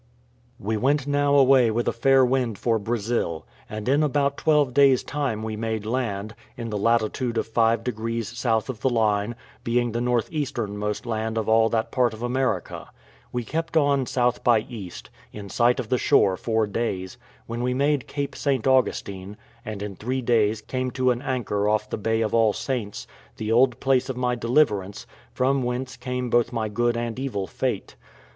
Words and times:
We 0.59 0.77
went 0.77 1.05
now 1.05 1.35
away 1.35 1.69
with 1.69 1.87
a 1.87 1.91
fair 1.93 2.25
wind 2.25 2.57
for 2.57 2.79
Brazil; 2.79 3.45
and 3.69 3.87
in 3.87 4.01
about 4.01 4.35
twelve 4.35 4.73
days' 4.73 5.03
time 5.03 5.43
we 5.43 5.55
made 5.55 5.85
land, 5.85 6.33
in 6.57 6.71
the 6.71 6.77
latitude 6.79 7.37
of 7.37 7.45
five 7.45 7.83
degrees 7.83 8.27
south 8.27 8.67
of 8.67 8.81
the 8.81 8.89
line, 8.89 9.35
being 9.63 9.91
the 9.91 10.01
north 10.01 10.31
easternmost 10.33 11.05
land 11.05 11.37
of 11.37 11.47
all 11.47 11.69
that 11.69 11.91
part 11.91 12.15
of 12.15 12.23
America. 12.23 12.89
We 13.31 13.43
kept 13.43 13.77
on 13.77 14.01
S. 14.11 14.17
by 14.39 14.61
E., 14.61 14.91
in 15.31 15.49
sight 15.49 15.79
of 15.79 15.89
the 15.89 15.99
shore 15.99 16.35
four 16.35 16.65
days, 16.65 17.19
when 17.45 17.61
we 17.61 17.75
made 17.75 18.07
Cape 18.07 18.35
St. 18.35 18.65
Augustine, 18.65 19.37
and 19.63 19.83
in 19.83 19.95
three 19.95 20.23
days 20.23 20.61
came 20.61 20.89
to 20.97 21.11
an 21.11 21.21
anchor 21.21 21.69
off 21.69 21.91
the 21.91 21.97
bay 21.97 22.21
of 22.21 22.33
All 22.33 22.53
Saints, 22.53 23.05
the 23.37 23.51
old 23.51 23.79
place 23.79 24.09
of 24.09 24.17
my 24.17 24.33
deliverance, 24.33 25.05
from 25.31 25.61
whence 25.61 25.95
came 25.95 26.31
both 26.31 26.51
my 26.51 26.69
good 26.69 26.97
and 26.97 27.19
evil 27.19 27.45
fate. 27.45 27.95